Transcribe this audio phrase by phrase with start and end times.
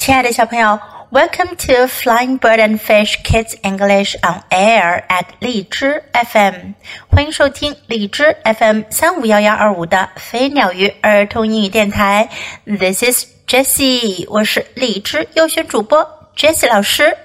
[0.00, 0.80] 亲爱的小朋友
[1.10, 6.72] ，Welcome to Flying Bird and Fish Kids English on Air at 荔枝 FM，
[7.10, 12.30] 欢迎收听荔枝 FM 三五幺幺二五的飞鸟鱼儿童英语电台。
[12.64, 17.18] This is Jessie，我是荔枝优选主播 Jessie 老师。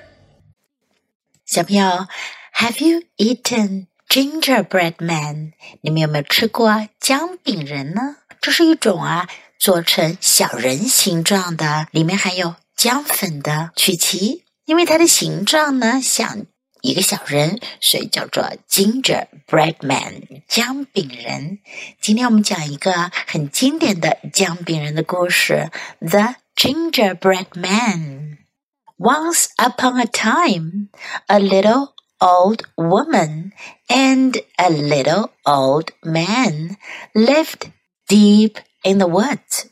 [1.46, 2.07] 小朋友
[2.55, 5.54] ，Have you eaten gingerbread man？
[5.80, 8.18] 你们有没有吃过姜饼人呢？
[8.42, 12.55] 这是一种啊，做成小人形状的，里面含有。
[12.86, 16.46] 姜粉的曲奇，因为它的形状呢像
[16.84, 21.58] 一个小人，所以叫做 Ginger Bread Man 姜饼人。
[22.00, 25.72] 今天我们讲一个很经典的姜饼人的故事，
[26.08, 28.38] 《The Gingerbread Man》。
[29.00, 30.90] Once upon a time,
[31.26, 33.54] a little old woman
[33.88, 36.78] and a little old man
[37.16, 37.72] lived
[38.08, 39.72] deep in the woods.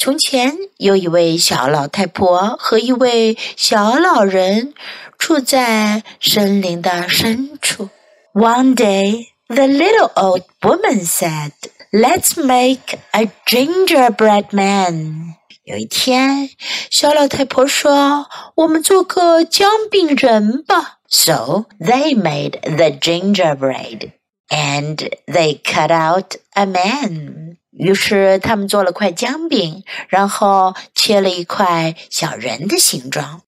[0.00, 4.72] 从前有一位小老太婆和一位小老人
[5.18, 7.90] 住在森林的深处。
[8.32, 11.50] One day, the little old woman said,
[11.90, 16.50] "Let's make a gingerbread man." 有一天，
[16.90, 24.12] 小老太婆说：“我们做个姜饼人吧。” So they made the gingerbread,
[24.48, 27.47] and they cut out a man.
[27.78, 33.42] 于是他们做了块姜饼，然后切了一块小人的形状。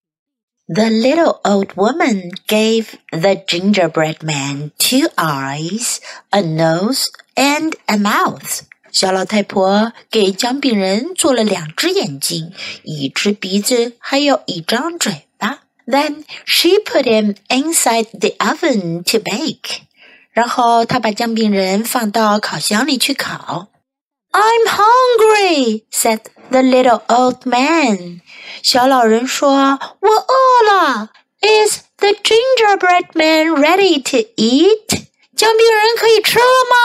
[0.73, 5.97] The little old woman gave the gingerbread man two eyes,
[6.29, 8.61] a nose, and a mouth.
[8.89, 15.59] 小老太婆给姜饼人做了两只眼睛、一只鼻子，还有一张嘴巴。
[15.85, 19.81] Then she put him inside the oven to bake.
[20.31, 23.67] 然后她把姜饼人放到烤箱里去烤。
[24.33, 28.21] I'm hungry," said the little old man.
[28.63, 31.09] 小老人说，我饿了。
[31.41, 35.07] Is the gingerbread man ready to eat?
[35.35, 36.75] 姜饼人可以吃了吗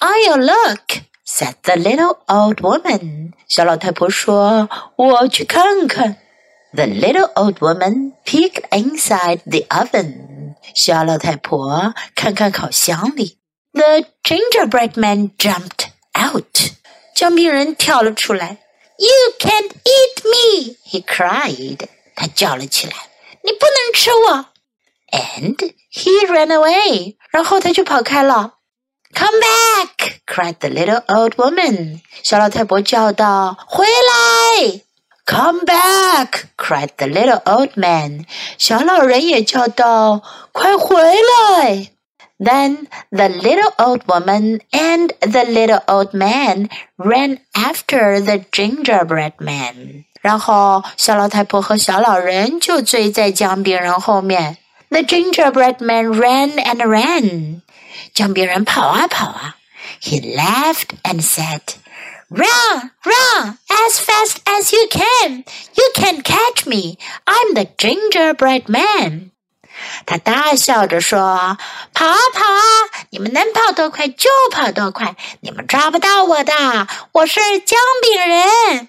[0.00, 3.32] ？I'll look," said the little old woman.
[3.46, 6.16] 小老太婆说，我去看看。
[6.72, 10.54] The little old woman peeked inside the oven.
[10.74, 13.38] 小老太婆看看烤箱里。
[13.72, 15.77] The gingerbread man jumped
[16.28, 16.72] out.
[19.00, 21.88] You can't eat me, he cried.
[22.16, 22.94] 他叫了起来，
[23.42, 24.46] 你不能吃我。
[25.10, 25.56] And
[25.92, 27.16] he ran away.
[27.30, 28.54] 然后他就跑开了。
[29.14, 30.20] Come back!
[30.26, 32.00] cried the little old woman.
[32.22, 34.82] 小老太婆叫道：“回来
[35.24, 36.48] ！”Come back!
[36.56, 38.26] cried the little old man.
[38.58, 40.22] 小老人也叫道
[40.52, 41.92] ：“快回来！”
[42.38, 50.04] Then the little old woman and the little old man ran after the gingerbread man.
[50.20, 54.58] 然后小老太婆和小老人就追在姜饼人后面。
[54.90, 57.62] The gingerbread man ran and ran.
[58.14, 59.56] 姜饼人跑啊跑啊。
[60.00, 61.60] He laughed and said,
[62.30, 65.44] Run, run, as fast as you can.
[65.74, 66.98] You can catch me.
[67.26, 69.32] I'm the gingerbread man.
[70.06, 71.56] 他大笑着说
[71.94, 72.62] ：“跑啊跑啊！
[73.10, 76.52] 你们能跑多快就跑多快，你们抓不到我的，
[77.12, 78.88] 我是姜饼人。”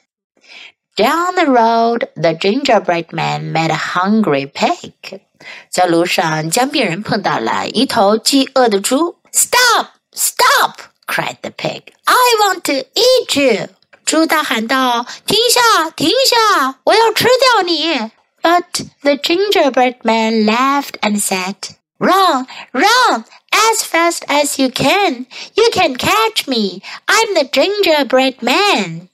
[0.96, 5.22] Down the road, the gingerbread man met a hungry pig.
[5.70, 9.16] 在路上，姜饼人碰到了一头饥饿的猪。
[9.32, 9.88] Stop!
[10.14, 10.82] Stop!
[11.08, 11.84] cried the pig.
[12.04, 13.70] I want to eat you.
[14.06, 15.90] 猪大喊道：“停下！
[15.92, 16.76] 停下！
[16.84, 18.12] 我要吃掉你！”
[18.42, 21.56] But the gingerbread man laughed and said,
[22.00, 25.28] Run, run, as fast as you can.
[25.56, 26.82] You can catch me.
[27.08, 29.10] I'm the gingerbread man.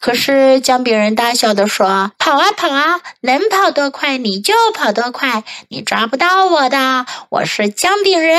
[0.00, 8.38] 可是姜饼人大笑地说：“跑啊跑啊，能跑多快你就跑多快，你抓不到我的，我是姜饼人。”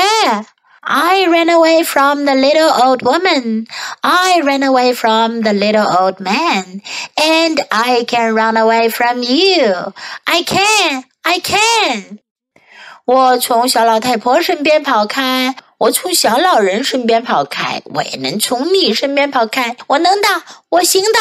[0.82, 3.66] I ran away from the little old woman.
[4.02, 6.80] I ran away from the little old man.
[7.16, 9.92] And I can run away from you.
[10.24, 11.04] I can.
[11.22, 12.18] I can.
[13.04, 19.76] 我从小老太婆身边跑开，我从小老人身边跑开，我也能从你身边跑开。
[19.88, 20.28] 我能的，
[20.70, 21.18] 我行的。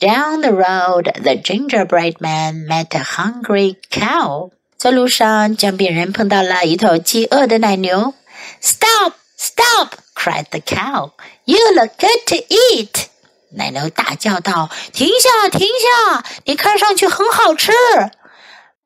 [0.00, 4.50] Down the road, the gingerbread man met a hungry cow.
[4.76, 8.12] 在路上，姜饼人碰到了一头饥饿的奶牛。
[8.60, 9.14] Stop!
[9.36, 11.12] Stop!" cried the cow.
[11.44, 13.08] "You look good to eat."
[13.50, 16.24] 奶牛大叫道：“停下，停下！
[16.44, 17.72] 你看上去很好吃。”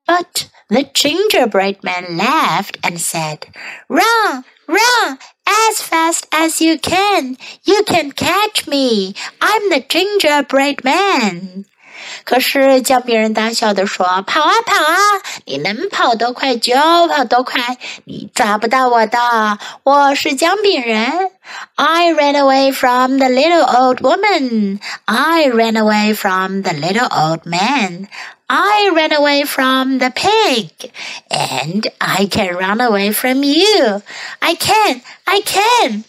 [0.05, 3.39] But the gingerbread man laughed and said,
[3.87, 7.37] "Run, run as fast as you can.
[7.63, 9.15] You can catch me.
[9.39, 11.65] I'm the gingerbread man."
[12.23, 14.97] 可是姜饼人大笑的说：“跑啊跑啊，
[15.45, 16.75] 你能跑多快就
[17.07, 21.31] 跑多快，你抓不到我的，我是姜饼人。”
[21.75, 24.79] I ran away from the little old woman.
[25.05, 28.07] I ran away from the little old man.
[28.45, 30.91] I ran away from the pig.
[31.29, 34.01] And I can run away from you.
[34.39, 36.05] I can, I can.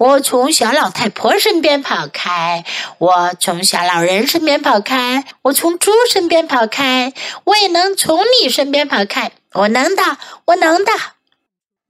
[0.00, 2.64] 我从小老太婆身边跑开，
[2.96, 7.12] 我从小老人身边跑开，我从猪身边跑开，
[7.44, 9.32] 我也能从你身边跑开。
[9.52, 10.02] 我能的，
[10.46, 10.92] 我能的。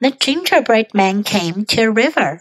[0.01, 2.41] The gingerbread man came to a river.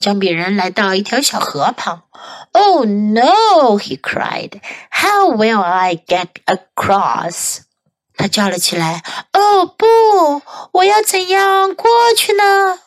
[0.00, 2.02] 姜饼人来到一条小河旁。
[2.50, 3.78] Oh no!
[3.78, 4.60] He cried.
[4.90, 7.58] How will I get across?
[8.16, 9.04] 他叫了起来。
[9.32, 9.86] 哦不，
[10.72, 12.80] 我要怎样过去呢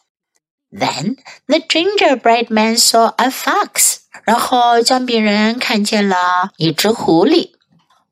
[0.77, 3.97] Then the gingerbread man saw a fox.
[4.24, 7.51] 然后姜饼人看见了一只狐狸。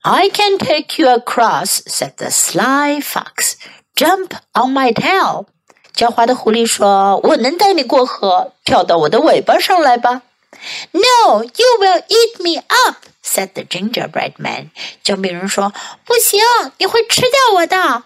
[0.02, 3.56] I can take you across," said the sly fox.
[3.96, 5.46] "Jump on my tail."
[5.96, 10.22] 狡猾的狐狸说：“我能带你过河，跳到我的尾巴上来吧。”
[10.92, 14.72] No, you will eat me up," said the gingerbread man.
[15.04, 15.74] 姜饼人说
[16.06, 16.40] ：“不行，
[16.78, 18.04] 你会吃掉我的。”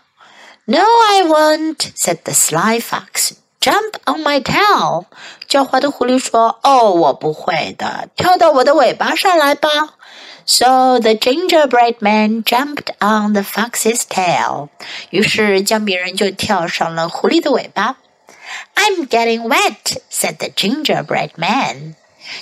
[0.66, 3.34] No, I won't," said the sly fox.
[3.62, 5.06] Jump on my tail，
[5.50, 9.70] 狡猾的狐狸说：“哦，我不会的，跳到我的尾巴上来吧。”
[10.46, 14.70] So the gingerbread man jumped on the fox's tail，
[15.10, 17.98] 于是姜饼人就跳上了狐狸的尾巴。
[18.76, 21.96] I'm getting wet，said the gingerbread man。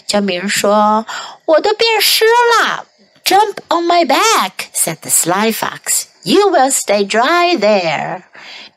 [0.06, 1.06] 姜饼人说
[1.46, 2.86] ：“我都变湿了。”
[3.26, 6.06] Jump on my back，said the sly fox。
[6.22, 8.22] You will stay dry there.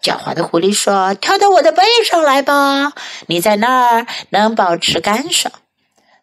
[0.03, 2.93] 狡猾的狐狸说：“跳到我的背上来吧，
[3.27, 5.53] 你在那儿能保持干爽。”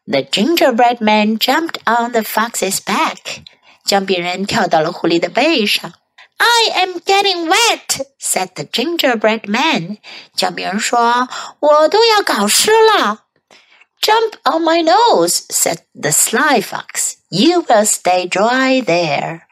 [0.08, 3.44] The gingerbread man jumped on the fox's back，
[3.86, 5.94] 姜饼人跳到了狐狸的背上。
[6.38, 9.98] I am getting wet, said the gingerbread man.
[10.36, 11.28] 姜饼人说
[11.60, 13.24] ：“我都要搞湿了。”
[14.00, 17.16] Jump on my nose, said the sly fox.
[17.30, 19.47] You will stay dry there.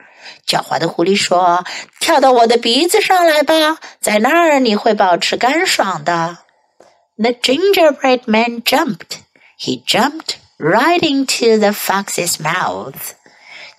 [0.47, 1.65] 狡猾的狐狸说
[1.99, 6.39] ：“跳到我的鼻子上来吧，在那儿你会保持干爽的。”
[7.17, 9.19] The gingerbread man jumped.
[9.57, 13.13] He jumped right into the fox's mouth.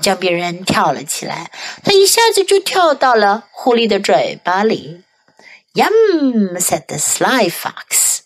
[0.00, 1.50] 姜饼人跳了起来，
[1.84, 5.02] 他一下子就跳到了狐狸的嘴巴里。
[5.75, 6.58] Yum!
[6.58, 8.20] said the sly fox.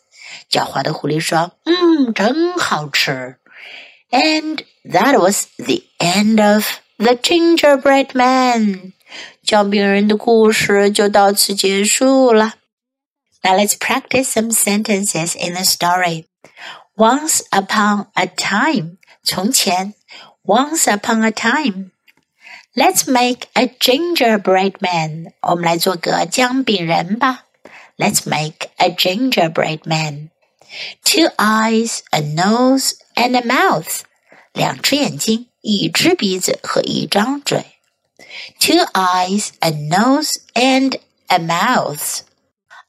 [0.50, 3.36] 狡猾的狐狸说：“嗯，真好吃。”
[4.10, 6.66] And that was the end of.
[7.00, 8.60] The Gingerbread Man》。
[9.42, 12.56] 姜饼人的故事就到此结束了。
[13.42, 16.26] Now let's practice some sentences in the story.
[16.94, 19.94] Once upon a time，从前。
[20.44, 21.92] Once upon a time。
[22.74, 25.32] Let's make a gingerbread man.
[25.40, 27.46] 我们来做个姜饼人吧。
[27.96, 30.28] Let's make a gingerbread man.
[31.02, 34.00] Two eyes, a nose, and a mouth.
[34.52, 37.64] 两只眼睛，一只鼻子和一张嘴
[38.58, 40.98] ，two eyes, a nose, and
[41.28, 42.20] a mouth.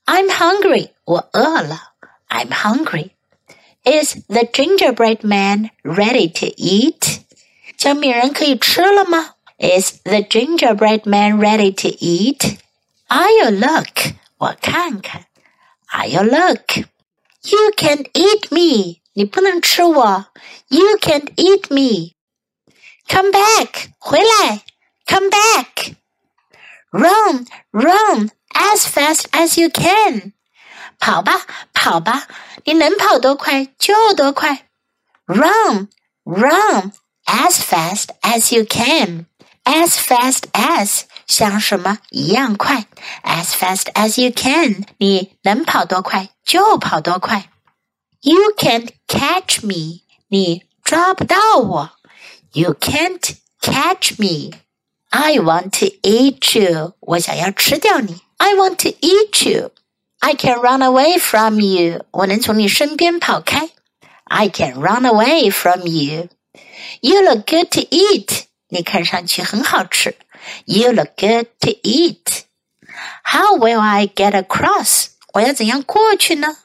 [0.06, 0.92] I'm hungry.
[2.30, 3.12] i'm hungry.
[3.84, 7.22] Is the gingerbread man ready to eat?
[7.78, 12.58] 小米人可以吃了吗？Is the gingerbread man ready to eat?
[13.10, 14.14] I'll look.
[14.38, 15.26] 我看看。
[15.92, 16.78] I'll look.
[17.44, 19.02] You can eat me.
[19.14, 20.28] 你不能吃我。
[20.70, 22.14] You can eat me
[23.12, 24.62] come back, 回来
[25.06, 25.96] ，come back.
[26.92, 30.32] Run, run as fast as you can.
[30.98, 32.28] 跑吧，跑吧，
[32.64, 34.70] 你能跑多快就多快。
[35.26, 35.90] Run,
[36.24, 36.94] run
[37.26, 39.26] as fast as you can.
[39.64, 42.86] As fast as 像什么一样快。
[43.24, 47.50] As fast as you can，你能跑多快就跑多快。
[48.22, 51.92] You can't catch me，你抓不到我。
[52.54, 54.52] you can't catch me.
[55.14, 56.96] I want to eat you.
[57.00, 58.22] 我想要吃掉你。
[58.38, 59.72] I want to eat you.
[60.20, 62.06] I can run away from you.
[62.12, 63.70] 我能从你身边跑开。
[64.26, 66.28] I can run away from you.
[67.00, 68.44] You look good to eat.
[68.68, 70.16] 你看上去很好吃。
[70.66, 72.44] You look good to eat.
[73.24, 75.12] How will I get across?
[75.34, 76.58] 我要怎样过去呢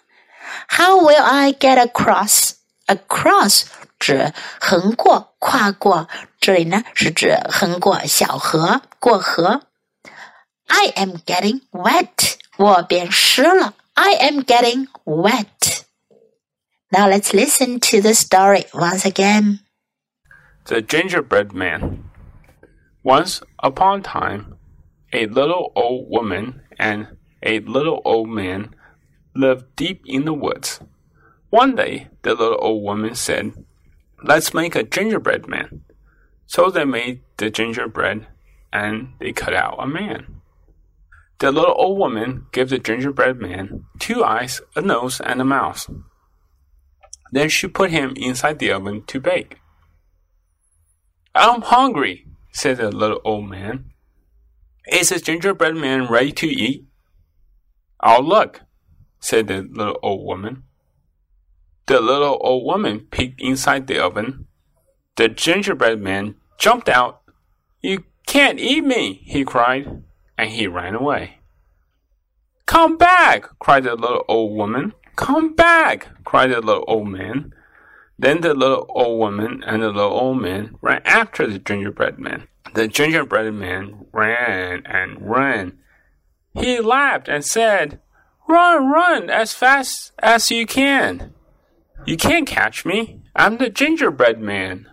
[0.68, 2.54] ？How will I get across?
[2.86, 3.66] Across
[3.98, 6.08] 指横过、跨过。
[6.40, 9.62] 这里呢是指横过小河、过河。
[10.66, 13.74] I am getting wet，我变湿了。
[13.94, 15.82] I am getting wet.
[16.90, 19.60] Now let's listen to the story once again.
[20.64, 22.04] The Gingerbread Man.
[23.02, 24.56] Once upon a time,
[25.12, 27.06] a little old woman and
[27.42, 28.70] a little old man
[29.34, 30.80] lived deep in the woods.
[31.50, 33.52] One day, the little old woman said
[34.22, 35.82] Let's make a gingerbread man.
[36.46, 38.26] So they made the gingerbread
[38.72, 40.40] and they cut out a man.
[41.38, 45.88] The little old woman gave the gingerbread man two eyes, a nose, and a mouth.
[47.30, 49.58] Then she put him inside the oven to bake.
[51.34, 53.90] I'm hungry, said the little old man.
[54.90, 56.86] Is the gingerbread man ready to eat?
[58.00, 58.62] I'll look,
[59.20, 60.62] said the little old woman.
[61.86, 64.46] The little old woman peeked inside the oven.
[65.16, 67.22] The gingerbread man jumped out.
[67.80, 70.02] You can't eat me, he cried,
[70.36, 71.38] and he ran away.
[72.66, 74.92] Come back, cried the little old woman.
[75.14, 77.54] Come back, cried the little old man.
[78.18, 82.48] Then the little old woman and the little old man ran after the gingerbread man.
[82.74, 85.78] The gingerbread man ran and ran.
[86.52, 88.00] He laughed and said,
[88.48, 91.32] Run, run as fast as you can.
[92.04, 93.22] You can't catch me.
[93.34, 94.88] I'm the gingerbread man.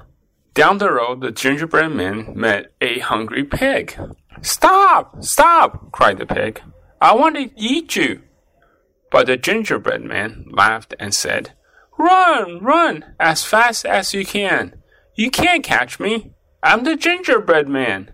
[0.54, 3.98] Down the road, the gingerbread man met a hungry pig.
[4.42, 5.24] Stop!
[5.24, 5.92] Stop!
[5.92, 6.62] cried the pig.
[7.02, 8.22] I want to eat you.
[9.12, 11.54] But the gingerbread man laughed and said,
[11.98, 14.76] Run, run as fast as you can.
[15.16, 16.34] You can't catch me.
[16.64, 18.12] I'm the gingerbread man.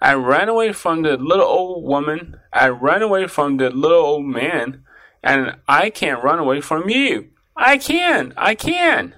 [0.00, 2.36] I ran away from the little old woman.
[2.52, 4.82] I ran away from the little old man.
[5.22, 7.30] And I can't run away from you.
[7.60, 9.14] I can, I can.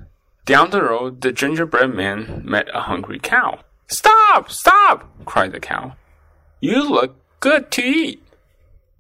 [0.47, 3.61] Down the road, the gingerbread man met a hungry cow.
[3.87, 5.95] Stop, stop, cried the cow.
[6.59, 8.23] You look good to eat.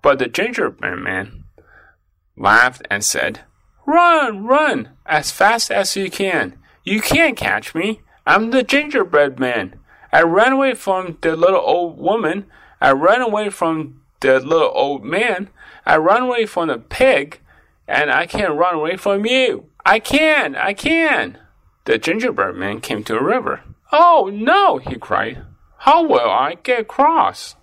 [0.02, 1.44] But the gingerbread man
[2.36, 3.40] laughed and said,
[3.86, 6.58] Run, run, as fast as you can.
[6.84, 8.02] You can't catch me.
[8.26, 9.80] I'm the gingerbread man.
[10.12, 12.44] I ran away from the little old woman.
[12.78, 15.48] I ran away from the little old man.
[15.86, 17.40] I ran away from the pig.
[17.90, 19.70] And I can't run away from you.
[19.84, 21.38] I can, I can.
[21.86, 23.62] The gingerbread man came to a river.
[23.90, 25.42] Oh, no, he cried.
[25.78, 27.56] How will I get across?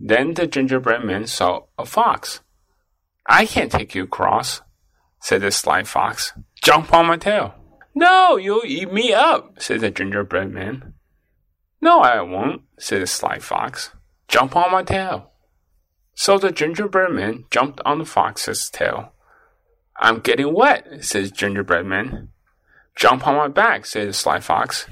[0.00, 2.40] Then the gingerbread man saw a fox.
[3.26, 4.62] I can't take you across,
[5.20, 6.32] said the sly fox.
[6.62, 7.54] Jump on my tail.
[7.94, 10.94] No, you'll eat me up, said the gingerbread man.
[11.82, 13.90] No, I won't, said the sly fox.
[14.26, 15.32] Jump on my tail.
[16.14, 19.12] So the gingerbread man jumped on the fox's tail.
[19.98, 22.28] I'm getting wet, says gingerbread man.
[22.94, 24.86] Jump on my back, says the sly fox.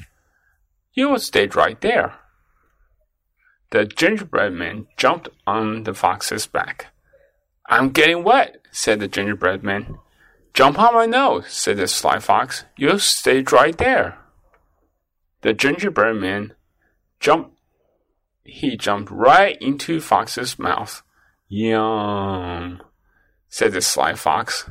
[0.93, 2.15] You will stay right there.
[3.71, 6.87] The gingerbread man jumped on the fox's back.
[7.69, 9.99] I'm getting wet, said the gingerbread man.
[10.55, 12.65] Jump on my nose, said the sly fox.
[12.77, 14.19] You'll stay right there.
[15.43, 16.55] The gingerbread man
[17.21, 17.59] jumped.
[18.45, 21.03] He jumped right into Fox's mouth.
[21.49, 22.81] Yum,
[23.49, 24.71] said the sly fox.